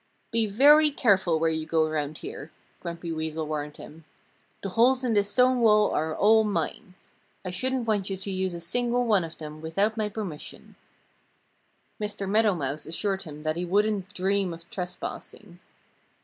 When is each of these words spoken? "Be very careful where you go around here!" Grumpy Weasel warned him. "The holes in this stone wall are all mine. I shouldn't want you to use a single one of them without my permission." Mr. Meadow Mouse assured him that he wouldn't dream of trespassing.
"Be 0.31 0.47
very 0.47 0.89
careful 0.89 1.37
where 1.37 1.51
you 1.51 1.67
go 1.67 1.85
around 1.85 2.17
here!" 2.17 2.49
Grumpy 2.79 3.11
Weasel 3.11 3.45
warned 3.45 3.77
him. 3.77 4.03
"The 4.63 4.69
holes 4.69 5.03
in 5.03 5.13
this 5.13 5.29
stone 5.29 5.59
wall 5.59 5.91
are 5.91 6.15
all 6.15 6.43
mine. 6.43 6.95
I 7.45 7.51
shouldn't 7.51 7.85
want 7.85 8.09
you 8.09 8.17
to 8.17 8.31
use 8.31 8.55
a 8.55 8.61
single 8.61 9.05
one 9.05 9.23
of 9.23 9.37
them 9.37 9.61
without 9.61 9.97
my 9.97 10.09
permission." 10.09 10.75
Mr. 12.01 12.27
Meadow 12.27 12.55
Mouse 12.55 12.87
assured 12.87 13.21
him 13.21 13.43
that 13.43 13.57
he 13.57 13.63
wouldn't 13.63 14.11
dream 14.15 14.55
of 14.55 14.67
trespassing. 14.71 15.59